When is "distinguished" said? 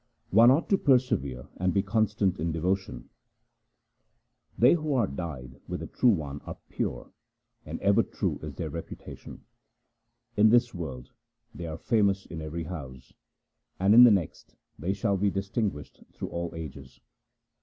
15.29-16.03